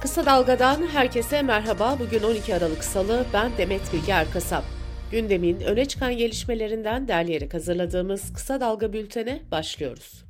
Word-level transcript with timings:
Kısa 0.00 0.26
Dalga'dan 0.26 0.86
herkese 0.86 1.42
merhaba. 1.42 1.96
Bugün 2.00 2.22
12 2.22 2.54
Aralık 2.54 2.84
Salı. 2.84 3.26
Ben 3.32 3.50
Demet 3.58 3.92
Bilge 3.92 4.12
Erkasap. 4.12 4.64
Gündemin 5.10 5.60
öne 5.60 5.84
çıkan 5.84 6.16
gelişmelerinden 6.16 7.08
derleyerek 7.08 7.54
hazırladığımız 7.54 8.32
Kısa 8.32 8.60
Dalga 8.60 8.92
bültene 8.92 9.42
başlıyoruz. 9.50 10.24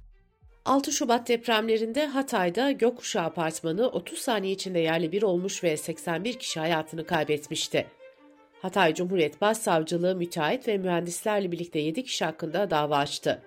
6 0.64 0.92
Şubat 0.92 1.28
depremlerinde 1.28 2.06
Hatay'da 2.06 2.70
Gökkuşağı 2.70 3.24
Apartmanı 3.24 3.88
30 3.88 4.18
saniye 4.18 4.52
içinde 4.52 4.78
yerli 4.78 5.12
bir 5.12 5.22
olmuş 5.22 5.64
ve 5.64 5.76
81 5.76 6.34
kişi 6.34 6.60
hayatını 6.60 7.06
kaybetmişti. 7.06 7.86
Hatay 8.62 8.94
Cumhuriyet 8.94 9.40
Başsavcılığı 9.40 10.16
müteahhit 10.16 10.68
ve 10.68 10.78
mühendislerle 10.78 11.52
birlikte 11.52 11.78
7 11.78 12.04
kişi 12.04 12.24
hakkında 12.24 12.70
dava 12.70 12.96
açtı. 12.96 13.42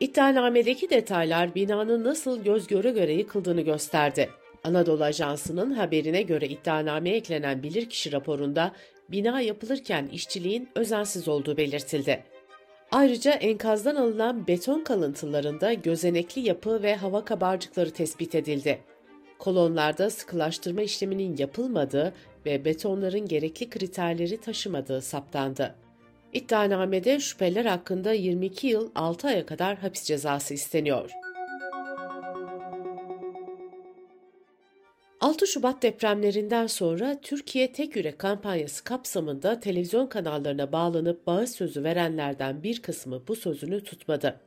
İddianamedeki 0.00 0.90
detaylar 0.90 1.54
binanın 1.54 2.04
nasıl 2.04 2.44
göz 2.44 2.66
göre 2.66 2.90
göre 2.90 3.12
yıkıldığını 3.12 3.60
gösterdi. 3.60 4.30
Anadolu 4.64 5.04
Ajansı'nın 5.04 5.70
haberine 5.70 6.22
göre 6.22 6.48
iddianameye 6.48 7.16
eklenen 7.16 7.62
bilirkişi 7.62 8.12
raporunda 8.12 8.72
bina 9.08 9.40
yapılırken 9.40 10.06
işçiliğin 10.06 10.68
özensiz 10.74 11.28
olduğu 11.28 11.56
belirtildi. 11.56 12.24
Ayrıca 12.92 13.32
enkazdan 13.32 13.96
alınan 13.96 14.46
beton 14.46 14.84
kalıntılarında 14.84 15.72
gözenekli 15.72 16.40
yapı 16.40 16.82
ve 16.82 16.96
hava 16.96 17.24
kabarcıkları 17.24 17.90
tespit 17.90 18.34
edildi. 18.34 18.80
Kolonlarda 19.38 20.10
sıkılaştırma 20.10 20.82
işleminin 20.82 21.36
yapılmadığı 21.36 22.14
ve 22.46 22.64
betonların 22.64 23.28
gerekli 23.28 23.70
kriterleri 23.70 24.40
taşımadığı 24.40 25.02
saptandı. 25.02 25.74
İddianamede 26.32 27.20
şüpheliler 27.20 27.64
hakkında 27.64 28.12
22 28.12 28.66
yıl 28.66 28.90
6 28.94 29.28
aya 29.28 29.46
kadar 29.46 29.78
hapis 29.78 30.02
cezası 30.02 30.54
isteniyor. 30.54 31.23
6 35.34 35.46
Şubat 35.46 35.82
depremlerinden 35.82 36.66
sonra 36.66 37.20
Türkiye 37.22 37.72
Tek 37.72 37.96
Yürek 37.96 38.18
kampanyası 38.18 38.84
kapsamında 38.84 39.60
televizyon 39.60 40.06
kanallarına 40.06 40.72
bağlanıp 40.72 41.26
bağış 41.26 41.50
sözü 41.50 41.84
verenlerden 41.84 42.62
bir 42.62 42.82
kısmı 42.82 43.22
bu 43.28 43.36
sözünü 43.36 43.84
tutmadı. 43.84 44.40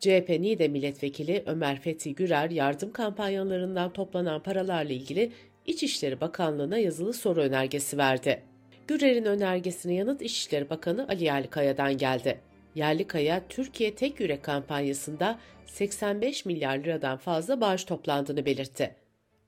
CHP 0.00 0.28
NİDE 0.28 0.68
milletvekili 0.68 1.42
Ömer 1.46 1.80
Fethi 1.80 2.14
Gürer 2.14 2.50
yardım 2.50 2.92
kampanyalarından 2.92 3.92
toplanan 3.92 4.42
paralarla 4.42 4.92
ilgili 4.92 5.32
İçişleri 5.66 6.20
Bakanlığı'na 6.20 6.78
yazılı 6.78 7.12
soru 7.12 7.40
önergesi 7.40 7.98
verdi. 7.98 8.42
Gürer'in 8.88 9.24
önergesine 9.24 9.94
yanıt 9.94 10.22
İçişleri 10.22 10.70
Bakanı 10.70 11.08
Ali 11.08 11.24
Yerlikaya'dan 11.24 11.98
geldi. 11.98 12.40
Yerlikaya, 12.74 13.42
Türkiye 13.48 13.94
Tek 13.94 14.20
Yürek 14.20 14.42
kampanyasında 14.42 15.38
85 15.66 16.44
milyar 16.44 16.78
liradan 16.78 17.18
fazla 17.18 17.60
bağış 17.60 17.84
toplandığını 17.84 18.46
belirtti. 18.46 19.03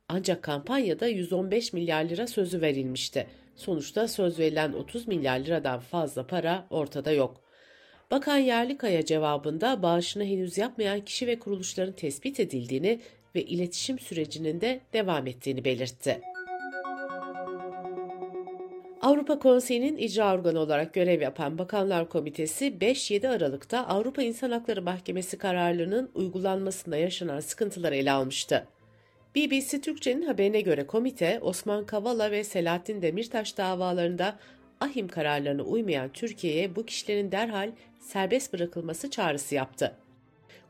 Ancak 0.09 0.43
kampanyada 0.43 1.07
115 1.07 1.73
milyar 1.73 2.05
lira 2.05 2.27
sözü 2.27 2.61
verilmişti. 2.61 3.27
Sonuçta 3.57 4.09
söz 4.09 4.39
verilen 4.39 4.73
30 4.73 5.09
milyar 5.09 5.39
liradan 5.39 5.81
fazla 5.81 6.27
para 6.27 6.67
ortada 6.71 7.13
yok. 7.13 7.41
Bakan 8.11 8.39
Yerlikaya 8.39 9.05
cevabında 9.05 9.83
bağışını 9.83 10.25
henüz 10.25 10.59
yapmayan 10.59 11.01
kişi 11.01 11.27
ve 11.27 11.39
kuruluşların 11.39 11.93
tespit 11.93 12.41
edildiğini 12.41 13.01
ve 13.35 13.43
iletişim 13.43 13.99
sürecinin 13.99 14.61
de 14.61 14.81
devam 14.93 15.27
ettiğini 15.27 15.65
belirtti. 15.65 16.21
Avrupa 19.01 19.39
Konseyi'nin 19.39 19.97
icra 19.97 20.35
organı 20.35 20.59
olarak 20.59 20.95
görev 20.95 21.23
yapan 21.23 21.59
Bakanlar 21.59 22.09
Komitesi 22.09 22.65
5-7 22.81 23.29
Aralık'ta 23.29 23.87
Avrupa 23.87 24.23
İnsan 24.23 24.51
Hakları 24.51 24.83
Mahkemesi 24.83 25.39
kararlarının 25.39 26.11
uygulanmasında 26.15 26.97
yaşanan 26.97 27.41
sıkıntıları 27.41 27.97
ele 27.97 28.13
almıştı. 28.13 28.67
BBC 29.37 29.81
Türkçe'nin 29.81 30.23
haberine 30.23 30.61
göre 30.61 30.87
komite 30.87 31.41
Osman 31.43 31.87
Kavala 31.87 32.31
ve 32.31 32.45
Selahattin 32.45 33.03
Demirtaş 33.03 33.57
davalarında 33.57 34.39
ahim 34.81 35.09
kararlarına 35.09 35.63
uymayan 35.63 36.13
Türkiye'ye 36.13 36.77
bu 36.77 36.87
kişilerin 36.87 37.33
derhal 37.33 37.71
serbest 38.01 38.53
bırakılması 38.53 39.11
çağrısı 39.11 39.55
yaptı. 39.55 39.97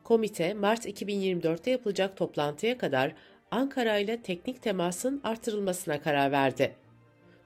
Komite 0.05 0.55
Mart 0.55 0.87
2024'te 0.87 1.71
yapılacak 1.71 2.17
toplantıya 2.17 2.79
kadar 2.79 3.13
Ankara 3.51 3.99
ile 3.99 4.23
teknik 4.23 4.63
temasın 4.63 5.21
artırılmasına 5.25 6.01
karar 6.01 6.33
verdi. 6.33 6.73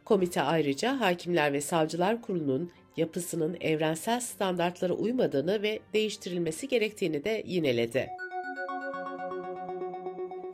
Komite 0.04 0.42
ayrıca 0.42 1.00
Hakimler 1.00 1.52
ve 1.52 1.60
Savcılar 1.60 2.22
Kurulu'nun 2.22 2.70
yapısının 2.96 3.56
evrensel 3.60 4.20
standartlara 4.20 4.92
uymadığını 4.92 5.62
ve 5.62 5.80
değiştirilmesi 5.92 6.68
gerektiğini 6.68 7.24
de 7.24 7.42
yineledi. 7.46 8.19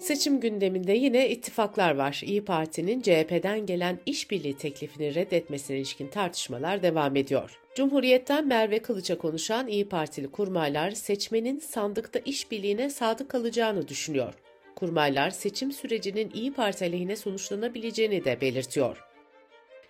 Seçim 0.07 0.41
gündeminde 0.41 0.93
yine 0.93 1.29
ittifaklar 1.31 1.95
var. 1.95 2.21
İyi 2.25 2.45
Parti'nin 2.45 3.01
CHP'den 3.01 3.67
gelen 3.67 3.99
işbirliği 4.07 4.57
teklifini 4.57 5.15
reddetmesine 5.15 5.77
ilişkin 5.77 6.09
tartışmalar 6.09 6.83
devam 6.83 7.17
ediyor. 7.17 7.59
Cumhuriyet'ten 7.75 8.47
Merve 8.47 8.79
Kılıç'a 8.79 9.19
konuşan 9.19 9.69
İyi 9.69 9.89
Partili 9.89 10.31
kurmaylar 10.31 10.91
seçmenin 10.91 11.59
sandıkta 11.59 12.19
işbirliğine 12.19 12.91
sadık 12.91 13.29
kalacağını 13.29 13.89
düşünüyor. 13.89 14.35
Kurmaylar 14.77 15.31
seçim 15.31 15.73
sürecinin 15.73 16.31
İyi 16.35 16.53
Parti 16.53 16.85
aleyhine 16.85 17.17
sonuçlanabileceğini 17.17 18.25
de 18.25 18.41
belirtiyor. 18.41 19.05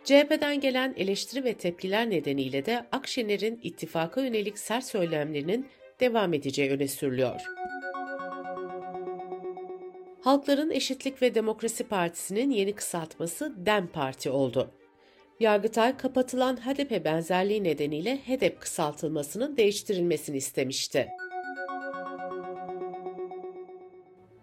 CHP'den 0.05 0.61
gelen 0.61 0.95
eleştiri 0.97 1.45
ve 1.45 1.55
tepkiler 1.55 2.11
nedeniyle 2.11 2.67
de 2.67 2.87
Akşener'in 2.93 3.61
ittifaka 3.63 4.21
yönelik 4.21 4.59
sert 4.59 4.85
söylemlerinin 4.85 5.67
devam 6.01 6.35
edeceği 6.35 6.71
öne 6.71 6.89
sürülüyor. 6.89 7.41
Halkların 10.27 10.71
Eşitlik 10.71 11.23
ve 11.23 11.35
Demokrasi 11.35 11.85
Partisi'nin 11.85 12.51
yeni 12.51 12.73
kısaltması 12.75 13.67
DEM 13.67 13.87
Parti 13.87 14.31
oldu. 14.31 14.71
Yargıtay 15.41 15.97
kapatılan 15.97 16.57
HDP 16.57 17.05
benzerliği 17.05 17.65
nedeniyle 17.65 18.17
HEDEP 18.25 18.61
kısaltılmasının 18.61 19.57
değiştirilmesini 19.57 20.37
istemişti. 20.37 21.09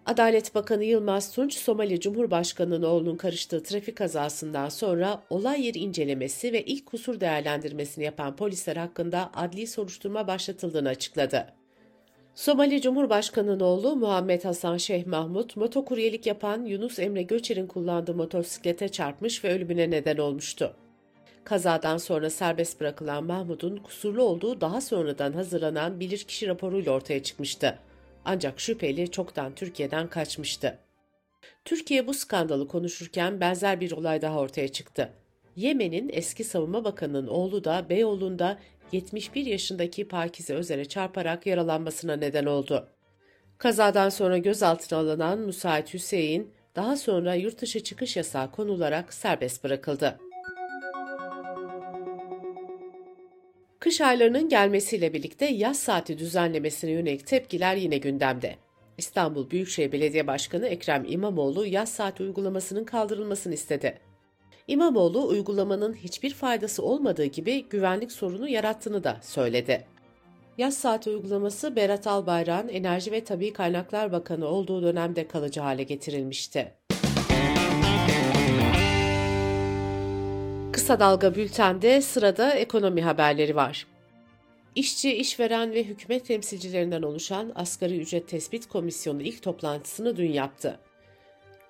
Adalet 0.06 0.54
Bakanı 0.54 0.84
Yılmaz 0.84 1.32
Tunç, 1.32 1.54
Somali 1.54 2.00
Cumhurbaşkanı'nın 2.00 2.82
oğlunun 2.82 3.16
karıştığı 3.16 3.62
trafik 3.62 3.96
kazasından 3.96 4.68
sonra 4.68 5.22
olay 5.30 5.66
yeri 5.66 5.78
incelemesi 5.78 6.52
ve 6.52 6.64
ilk 6.64 6.86
kusur 6.86 7.20
değerlendirmesini 7.20 8.04
yapan 8.04 8.36
polisler 8.36 8.76
hakkında 8.76 9.30
adli 9.34 9.66
soruşturma 9.66 10.26
başlatıldığını 10.26 10.88
açıkladı. 10.88 11.63
Somali 12.34 12.80
Cumhurbaşkanı'nın 12.80 13.60
oğlu 13.60 13.96
Muhammed 13.96 14.44
Hasan 14.44 14.76
Şeyh 14.76 15.06
Mahmut, 15.06 15.56
motokuryelik 15.56 16.26
yapan 16.26 16.64
Yunus 16.64 16.98
Emre 16.98 17.22
Göçer'in 17.22 17.66
kullandığı 17.66 18.14
motosiklete 18.14 18.88
çarpmış 18.88 19.44
ve 19.44 19.52
ölümüne 19.52 19.90
neden 19.90 20.16
olmuştu. 20.16 20.76
Kazadan 21.44 21.96
sonra 21.96 22.30
serbest 22.30 22.80
bırakılan 22.80 23.24
Mahmut'un 23.24 23.76
kusurlu 23.76 24.22
olduğu 24.22 24.60
daha 24.60 24.80
sonradan 24.80 25.32
hazırlanan 25.32 26.00
bilirkişi 26.00 26.46
raporuyla 26.46 26.92
ortaya 26.92 27.22
çıkmıştı. 27.22 27.78
Ancak 28.24 28.60
şüpheli 28.60 29.10
çoktan 29.10 29.54
Türkiye'den 29.54 30.08
kaçmıştı. 30.08 30.78
Türkiye 31.64 32.06
bu 32.06 32.14
skandalı 32.14 32.68
konuşurken 32.68 33.40
benzer 33.40 33.80
bir 33.80 33.92
olay 33.92 34.22
daha 34.22 34.38
ortaya 34.38 34.68
çıktı. 34.68 35.12
Yemen'in 35.56 36.10
eski 36.12 36.44
savunma 36.44 36.84
bakanının 36.84 37.26
oğlu 37.26 37.64
da 37.64 37.88
Beyoğlu'nda 37.88 38.58
71 38.92 39.46
yaşındaki 39.46 40.08
Pakize 40.08 40.54
Özer'e 40.54 40.84
çarparak 40.84 41.46
yaralanmasına 41.46 42.16
neden 42.16 42.44
oldu. 42.44 42.88
Kazadan 43.58 44.08
sonra 44.08 44.38
gözaltına 44.38 44.98
alınan 44.98 45.38
Müsait 45.38 45.94
Hüseyin, 45.94 46.50
daha 46.76 46.96
sonra 46.96 47.34
yurt 47.34 47.60
dışı 47.60 47.82
çıkış 47.82 48.16
yasağı 48.16 48.50
konularak 48.50 49.14
serbest 49.14 49.64
bırakıldı. 49.64 50.18
Kış 53.80 54.00
aylarının 54.00 54.48
gelmesiyle 54.48 55.12
birlikte 55.12 55.46
yaz 55.46 55.78
saati 55.78 56.18
düzenlemesine 56.18 56.90
yönelik 56.90 57.26
tepkiler 57.26 57.76
yine 57.76 57.98
gündemde. 57.98 58.56
İstanbul 58.98 59.50
Büyükşehir 59.50 59.92
Belediye 59.92 60.26
Başkanı 60.26 60.66
Ekrem 60.66 61.04
İmamoğlu 61.08 61.66
yaz 61.66 61.92
saati 61.92 62.22
uygulamasının 62.22 62.84
kaldırılmasını 62.84 63.54
istedi. 63.54 63.98
İmamoğlu 64.68 65.26
uygulamanın 65.26 65.94
hiçbir 65.94 66.34
faydası 66.34 66.82
olmadığı 66.82 67.24
gibi 67.24 67.64
güvenlik 67.68 68.12
sorunu 68.12 68.48
yarattığını 68.48 69.04
da 69.04 69.18
söyledi. 69.22 69.86
Yaz 70.58 70.74
saati 70.74 71.10
uygulaması 71.10 71.76
Berat 71.76 72.06
Albayrak'ın 72.06 72.68
Enerji 72.68 73.12
ve 73.12 73.24
Tabi 73.24 73.52
Kaynaklar 73.52 74.12
Bakanı 74.12 74.46
olduğu 74.46 74.82
dönemde 74.82 75.28
kalıcı 75.28 75.60
hale 75.60 75.82
getirilmişti. 75.82 76.74
Kısa 80.72 81.00
Dalga 81.00 81.34
Bülten'de 81.34 82.02
sırada 82.02 82.52
ekonomi 82.52 83.02
haberleri 83.02 83.56
var. 83.56 83.86
İşçi, 84.74 85.16
işveren 85.16 85.72
ve 85.72 85.84
hükümet 85.84 86.26
temsilcilerinden 86.26 87.02
oluşan 87.02 87.52
Asgari 87.54 88.00
Ücret 88.00 88.28
Tespit 88.28 88.68
Komisyonu 88.68 89.22
ilk 89.22 89.42
toplantısını 89.42 90.16
dün 90.16 90.32
yaptı. 90.32 90.78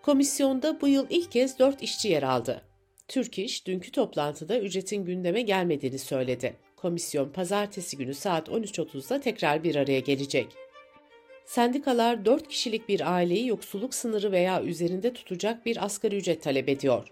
Komisyonda 0.03 0.81
bu 0.81 0.89
yıl 0.89 1.07
ilk 1.11 1.33
kez 1.33 1.59
4 1.59 1.83
işçi 1.83 2.09
yer 2.09 2.23
aldı. 2.23 2.63
Türk 3.09 3.39
İş 3.39 3.67
dünkü 3.67 3.93
toplantıda 3.93 4.61
ücretin 4.61 5.05
gündeme 5.05 5.43
gelmediğini 5.43 5.99
söyledi. 5.99 6.57
Komisyon 6.77 7.29
pazartesi 7.29 7.97
günü 7.97 8.15
saat 8.15 8.49
13.30'da 8.49 9.21
tekrar 9.21 9.65
bir 9.65 9.77
araya 9.77 10.01
gelecek. 10.01 10.47
Sendikalar 11.45 12.25
4 12.25 12.49
kişilik 12.49 12.89
bir 12.89 13.15
aileyi 13.15 13.47
yoksulluk 13.47 13.95
sınırı 13.95 14.33
veya 14.33 14.63
üzerinde 14.63 15.13
tutacak 15.13 15.67
bir 15.67 15.85
asgari 15.85 16.17
ücret 16.17 16.43
talep 16.43 16.69
ediyor. 16.69 17.09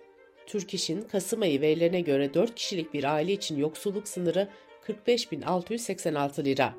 Türk 0.46 0.74
İş'in 0.74 1.02
Kasım 1.02 1.42
ayı 1.42 1.60
verilerine 1.60 2.00
göre 2.00 2.34
4 2.34 2.54
kişilik 2.54 2.94
bir 2.94 3.04
aile 3.04 3.32
için 3.32 3.56
yoksulluk 3.56 4.08
sınırı 4.08 4.48
45.686 4.86 6.44
lira. 6.44 6.74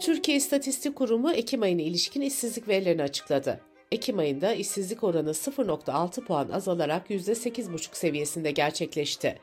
Türkiye 0.00 0.36
İstatistik 0.36 0.96
Kurumu 0.96 1.32
Ekim 1.32 1.62
ayına 1.62 1.82
ilişkin 1.82 2.20
işsizlik 2.20 2.68
verilerini 2.68 3.02
açıkladı. 3.02 3.60
Ekim 3.94 4.18
ayında 4.18 4.54
işsizlik 4.54 5.04
oranı 5.04 5.30
0.6 5.30 6.24
puan 6.24 6.48
azalarak 6.48 7.10
%8,5 7.10 7.96
seviyesinde 7.96 8.50
gerçekleşti. 8.50 9.38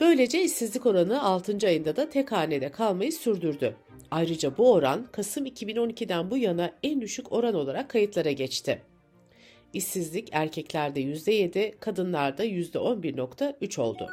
Böylece 0.00 0.42
işsizlik 0.44 0.86
oranı 0.86 1.22
6. 1.22 1.66
ayında 1.66 1.96
da 1.96 2.10
tek 2.10 2.32
hanede 2.32 2.70
kalmayı 2.70 3.12
sürdürdü. 3.12 3.76
Ayrıca 4.10 4.58
bu 4.58 4.72
oran 4.72 5.06
Kasım 5.12 5.46
2012'den 5.46 6.30
bu 6.30 6.36
yana 6.36 6.72
en 6.82 7.00
düşük 7.00 7.32
oran 7.32 7.54
olarak 7.54 7.90
kayıtlara 7.90 8.30
geçti. 8.30 8.82
İşsizlik 9.72 10.28
erkeklerde 10.32 11.00
%7, 11.00 11.78
kadınlarda 11.80 12.44
%11.3 12.44 13.80
oldu. 13.80 14.08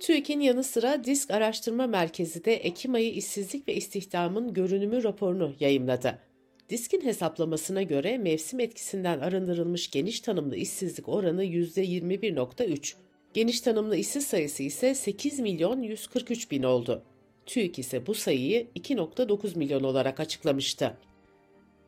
TÜİK'in 0.00 0.40
yanı 0.40 0.64
sıra 0.64 1.04
Disk 1.04 1.30
Araştırma 1.30 1.86
Merkezi 1.86 2.44
de 2.44 2.54
Ekim 2.54 2.94
ayı 2.94 3.12
işsizlik 3.12 3.68
ve 3.68 3.74
istihdamın 3.74 4.54
görünümü 4.54 5.04
raporunu 5.04 5.52
yayımladı. 5.60 6.29
Disk'in 6.70 7.00
hesaplamasına 7.00 7.82
göre 7.82 8.18
mevsim 8.18 8.60
etkisinden 8.60 9.20
arındırılmış 9.20 9.90
geniş 9.90 10.20
tanımlı 10.20 10.56
işsizlik 10.56 11.08
oranı 11.08 11.44
%21.3. 11.44 12.94
Geniş 13.34 13.60
tanımlı 13.60 13.96
işsiz 13.96 14.26
sayısı 14.26 14.62
ise 14.62 14.94
8 14.94 15.40
milyon 15.40 15.82
143 15.82 16.50
bin 16.50 16.62
oldu. 16.62 17.02
TÜİK 17.46 17.78
ise 17.78 18.06
bu 18.06 18.14
sayıyı 18.14 18.66
2.9 18.76 19.58
milyon 19.58 19.84
olarak 19.84 20.20
açıklamıştı. 20.20 20.96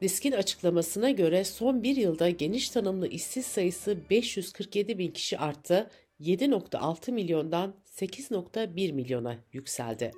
Disk'in 0.01 0.33
açıklamasına 0.33 1.11
göre 1.11 1.45
son 1.45 1.83
bir 1.83 1.97
yılda 1.97 2.31
geniş 2.31 2.71
tanımlı 2.71 3.09
işsiz 3.09 3.47
sayısı 3.47 3.99
547 4.11 4.99
bin 4.99 5.11
kişi 5.11 5.39
arttı, 5.39 5.91
7.6 6.21 7.13
milyondan 7.13 7.75
8.1 7.87 8.93
milyona 8.93 9.39
yükseldi. 9.53 10.13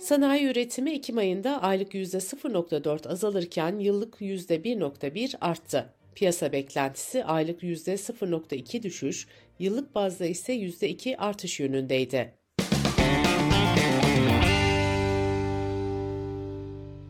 Sanayi 0.00 0.46
üretimi 0.46 0.90
Ekim 0.90 1.18
ayında 1.18 1.62
aylık 1.62 1.94
%0.4 1.94 3.08
azalırken 3.08 3.78
yıllık 3.78 4.20
%1.1 4.20 5.38
arttı. 5.40 5.92
Piyasa 6.14 6.52
beklentisi 6.52 7.24
aylık 7.24 7.62
%0.2 7.62 8.82
düşüş, 8.82 9.26
yıllık 9.58 9.94
bazda 9.94 10.26
ise 10.26 10.52
%2 10.52 11.16
artış 11.16 11.60
yönündeydi. 11.60 12.34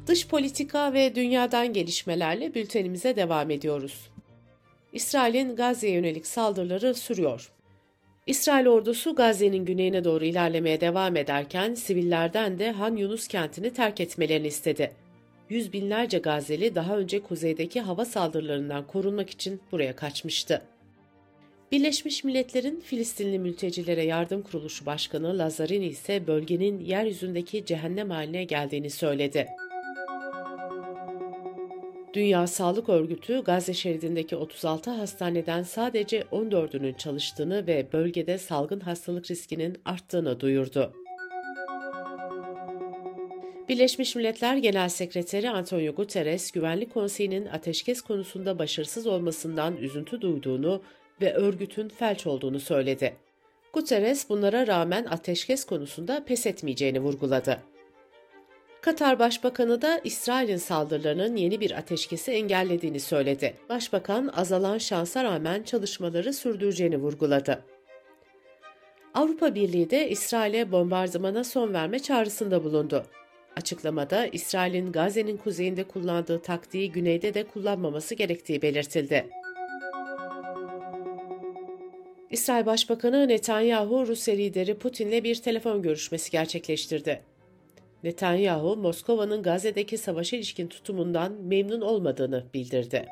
Dış 0.06 0.28
politika 0.28 0.92
ve 0.92 1.14
dünyadan 1.14 1.72
gelişmelerle 1.72 2.54
bültenimize 2.54 3.16
devam 3.16 3.50
ediyoruz. 3.50 4.10
İsrail'in 4.92 5.56
Gazze'ye 5.56 5.92
yönelik 5.92 6.26
saldırıları 6.26 6.94
sürüyor. 6.94 7.52
İsrail 8.30 8.66
ordusu 8.66 9.14
Gazze'nin 9.14 9.64
güneyine 9.64 10.04
doğru 10.04 10.24
ilerlemeye 10.24 10.80
devam 10.80 11.16
ederken 11.16 11.74
sivillerden 11.74 12.58
de 12.58 12.70
Han 12.70 12.96
Yunus 12.96 13.28
kentini 13.28 13.72
terk 13.72 14.00
etmelerini 14.00 14.46
istedi. 14.46 14.92
Yüz 15.48 15.72
binlerce 15.72 16.18
Gazze'li 16.18 16.74
daha 16.74 16.98
önce 16.98 17.20
kuzeydeki 17.20 17.80
hava 17.80 18.04
saldırılarından 18.04 18.86
korunmak 18.86 19.30
için 19.30 19.60
buraya 19.72 19.96
kaçmıştı. 19.96 20.62
Birleşmiş 21.72 22.24
Milletler'in 22.24 22.80
Filistinli 22.80 23.38
Mültecilere 23.38 24.04
Yardım 24.04 24.42
Kuruluşu 24.42 24.86
Başkanı 24.86 25.38
Lazarini 25.38 25.86
ise 25.86 26.26
bölgenin 26.26 26.80
yeryüzündeki 26.80 27.64
cehennem 27.66 28.10
haline 28.10 28.44
geldiğini 28.44 28.90
söyledi. 28.90 29.48
Dünya 32.14 32.46
Sağlık 32.46 32.88
Örgütü 32.88 33.44
Gazze 33.44 33.74
şeridindeki 33.74 34.36
36 34.36 34.90
hastaneden 34.90 35.62
sadece 35.62 36.20
14'ünün 36.20 36.96
çalıştığını 36.96 37.66
ve 37.66 37.86
bölgede 37.92 38.38
salgın 38.38 38.80
hastalık 38.80 39.30
riskinin 39.30 39.78
arttığını 39.84 40.40
duyurdu. 40.40 40.92
Birleşmiş 43.68 44.16
Milletler 44.16 44.56
Genel 44.56 44.88
Sekreteri 44.88 45.50
Antonio 45.50 45.94
Guterres, 45.94 46.50
Güvenlik 46.50 46.94
Konseyi'nin 46.94 47.46
ateşkes 47.46 48.00
konusunda 48.00 48.58
başarısız 48.58 49.06
olmasından 49.06 49.76
üzüntü 49.76 50.20
duyduğunu 50.20 50.82
ve 51.20 51.34
örgütün 51.34 51.88
felç 51.88 52.26
olduğunu 52.26 52.60
söyledi. 52.60 53.16
Guterres 53.72 54.28
bunlara 54.28 54.66
rağmen 54.66 55.04
ateşkes 55.04 55.64
konusunda 55.64 56.24
pes 56.24 56.46
etmeyeceğini 56.46 57.00
vurguladı. 57.00 57.60
Katar 58.82 59.18
Başbakanı 59.18 59.82
da 59.82 60.00
İsrail'in 60.04 60.56
saldırılarının 60.56 61.36
yeni 61.36 61.60
bir 61.60 61.70
ateşkesi 61.70 62.30
engellediğini 62.32 63.00
söyledi. 63.00 63.54
Başbakan 63.68 64.30
azalan 64.36 64.78
şansa 64.78 65.24
rağmen 65.24 65.62
çalışmaları 65.62 66.32
sürdüreceğini 66.32 66.96
vurguladı. 66.96 67.64
Avrupa 69.14 69.54
Birliği 69.54 69.90
de 69.90 70.10
İsrail'e 70.10 70.72
bombardımana 70.72 71.44
son 71.44 71.72
verme 71.72 71.98
çağrısında 71.98 72.64
bulundu. 72.64 73.06
Açıklamada 73.56 74.26
İsrail'in 74.26 74.92
Gazze'nin 74.92 75.36
kuzeyinde 75.36 75.84
kullandığı 75.84 76.42
taktiği 76.42 76.92
güneyde 76.92 77.34
de 77.34 77.44
kullanmaması 77.44 78.14
gerektiği 78.14 78.62
belirtildi. 78.62 79.26
İsrail 82.30 82.66
Başbakanı 82.66 83.28
Netanyahu, 83.28 84.06
Rusya 84.06 84.34
lideri 84.34 84.78
Putin'le 84.78 85.24
bir 85.24 85.34
telefon 85.34 85.82
görüşmesi 85.82 86.30
gerçekleştirdi. 86.30 87.29
Netanyahu, 88.04 88.76
Moskova'nın 88.76 89.42
Gazze'deki 89.42 89.98
savaşa 89.98 90.36
ilişkin 90.36 90.66
tutumundan 90.66 91.32
memnun 91.32 91.80
olmadığını 91.80 92.44
bildirdi. 92.54 93.06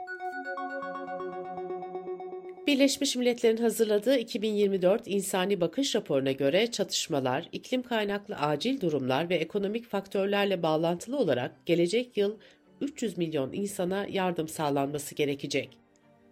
Birleşmiş 2.67 3.17
Milletler'in 3.17 3.57
hazırladığı 3.57 4.17
2024 4.17 5.03
İnsani 5.07 5.61
Bakış 5.61 5.95
raporuna 5.95 6.33
göre 6.33 6.71
çatışmalar, 6.71 7.49
iklim 7.53 7.83
kaynaklı 7.83 8.37
acil 8.37 8.81
durumlar 8.81 9.29
ve 9.29 9.35
ekonomik 9.35 9.87
faktörlerle 9.91 10.63
bağlantılı 10.63 11.19
olarak 11.19 11.67
gelecek 11.67 12.17
yıl 12.17 12.37
300 12.81 13.19
milyon 13.19 13.53
insana 13.53 14.07
yardım 14.11 14.49
sağlanması 14.49 15.15
gerekecek. 15.15 15.79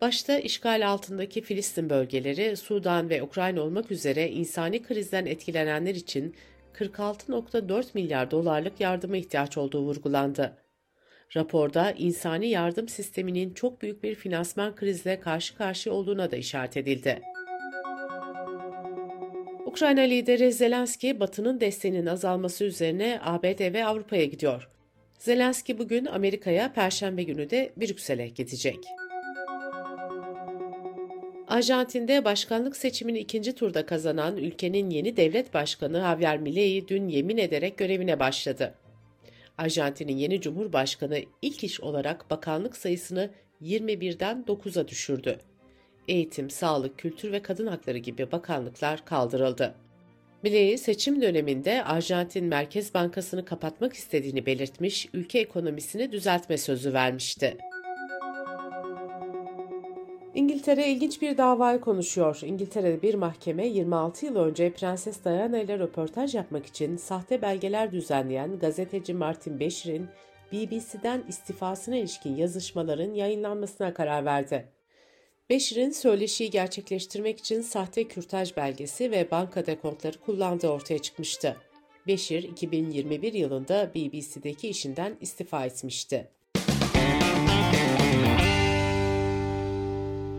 Başta 0.00 0.38
işgal 0.38 0.88
altındaki 0.88 1.40
Filistin 1.40 1.90
bölgeleri, 1.90 2.56
Sudan 2.56 3.10
ve 3.10 3.22
Ukrayna 3.22 3.60
olmak 3.60 3.90
üzere 3.90 4.30
insani 4.30 4.82
krizden 4.82 5.26
etkilenenler 5.26 5.94
için 5.94 6.34
46.4 6.76 7.84
milyar 7.94 8.30
dolarlık 8.30 8.80
yardıma 8.80 9.16
ihtiyaç 9.16 9.58
olduğu 9.58 9.82
vurgulandı. 9.82 10.56
Raporda 11.36 11.92
insani 11.92 12.48
yardım 12.48 12.88
sisteminin 12.88 13.54
çok 13.54 13.82
büyük 13.82 14.02
bir 14.02 14.14
finansman 14.14 14.74
krizle 14.74 15.20
karşı 15.20 15.56
karşıya 15.56 15.94
olduğuna 15.94 16.30
da 16.30 16.36
işaret 16.36 16.76
edildi. 16.76 17.22
Ukrayna 19.66 20.00
lideri 20.00 20.52
Zelenski, 20.52 21.20
Batı'nın 21.20 21.60
desteğinin 21.60 22.06
azalması 22.06 22.64
üzerine 22.64 23.20
ABD 23.24 23.72
ve 23.72 23.84
Avrupa'ya 23.84 24.24
gidiyor. 24.24 24.68
Zelenski 25.18 25.78
bugün 25.78 26.06
Amerika'ya, 26.06 26.72
Perşembe 26.72 27.22
günü 27.22 27.50
de 27.50 27.72
Brüksel'e 27.76 28.28
gidecek. 28.28 28.78
Arjantin'de 31.56 32.24
başkanlık 32.24 32.76
seçimini 32.76 33.18
ikinci 33.18 33.54
turda 33.54 33.86
kazanan 33.86 34.36
ülkenin 34.36 34.90
yeni 34.90 35.16
devlet 35.16 35.54
başkanı 35.54 35.98
Javier 36.00 36.38
Milei 36.38 36.88
dün 36.88 37.08
yemin 37.08 37.36
ederek 37.36 37.78
görevine 37.78 38.20
başladı. 38.20 38.74
Arjantin'in 39.58 40.16
yeni 40.16 40.40
cumhurbaşkanı 40.40 41.20
ilk 41.42 41.64
iş 41.64 41.80
olarak 41.80 42.30
bakanlık 42.30 42.76
sayısını 42.76 43.30
21'den 43.62 44.44
9'a 44.48 44.88
düşürdü. 44.88 45.38
Eğitim, 46.08 46.50
sağlık, 46.50 46.98
kültür 46.98 47.32
ve 47.32 47.42
kadın 47.42 47.66
hakları 47.66 47.98
gibi 47.98 48.32
bakanlıklar 48.32 49.04
kaldırıldı. 49.04 49.74
Milei 50.42 50.78
seçim 50.78 51.22
döneminde 51.22 51.84
Arjantin 51.84 52.44
Merkez 52.44 52.94
Bankası'nı 52.94 53.44
kapatmak 53.44 53.92
istediğini 53.92 54.46
belirtmiş, 54.46 55.08
ülke 55.12 55.38
ekonomisini 55.38 56.12
düzeltme 56.12 56.58
sözü 56.58 56.92
vermişti. 56.92 57.56
İngiltere 60.36 60.88
ilginç 60.88 61.22
bir 61.22 61.38
davayı 61.38 61.80
konuşuyor. 61.80 62.40
İngiltere'de 62.42 63.02
bir 63.02 63.14
mahkeme 63.14 63.66
26 63.66 64.26
yıl 64.26 64.36
önce 64.36 64.72
Prenses 64.72 65.24
Diana 65.24 65.58
ile 65.58 65.78
röportaj 65.78 66.34
yapmak 66.34 66.66
için 66.66 66.96
sahte 66.96 67.42
belgeler 67.42 67.92
düzenleyen 67.92 68.58
gazeteci 68.58 69.14
Martin 69.14 69.60
Beşir'in 69.60 70.06
BBC'den 70.52 71.24
istifasına 71.28 71.96
ilişkin 71.96 72.36
yazışmaların 72.36 73.14
yayınlanmasına 73.14 73.94
karar 73.94 74.24
verdi. 74.24 74.68
Beşir'in 75.50 75.90
söyleşiyi 75.90 76.50
gerçekleştirmek 76.50 77.38
için 77.38 77.60
sahte 77.60 78.08
kürtaj 78.08 78.56
belgesi 78.56 79.10
ve 79.10 79.30
banka 79.30 79.66
dekontları 79.66 80.18
kullandığı 80.18 80.68
ortaya 80.68 80.98
çıkmıştı. 80.98 81.56
Beşir 82.06 82.42
2021 82.42 83.32
yılında 83.32 83.90
BBC'deki 83.94 84.68
işinden 84.68 85.16
istifa 85.20 85.66
etmişti. 85.66 86.35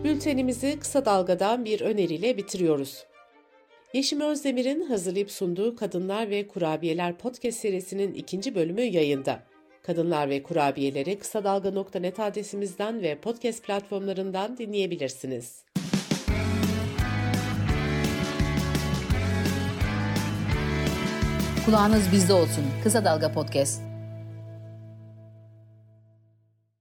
Bültenimizi 0.04 0.80
kısa 0.80 1.06
dalgadan 1.06 1.66
bir 1.66 1.82
öneriyle 1.82 2.38
bitiriyoruz. 2.38 3.06
Yeşim 3.94 4.22
Özdemir'in 4.22 4.82
hazırlayıp 4.82 5.32
sunduğu 5.32 5.76
Kadınlar 5.76 6.30
ve 6.30 6.48
Kurabiyeler 6.48 7.18
podcast 7.18 7.60
serisinin 7.60 8.14
ikinci 8.14 8.56
bölümü 8.56 8.82
yayında. 8.82 9.44
Kadınlar 9.84 10.30
ve 10.30 10.44
Kurabiyeleri 10.44 11.20
kısa 11.20 11.44
dalga.net 11.44 12.20
adresimizden 12.20 13.02
ve 13.02 13.16
podcast 13.16 13.64
platformlarından 13.64 14.58
dinleyebilirsiniz. 14.58 15.64
Kulağınız 21.66 22.12
bizde 22.12 22.34
olsun. 22.34 22.64
Kısa 22.84 23.06
Dalga 23.06 23.32
Podcast. 23.32 23.87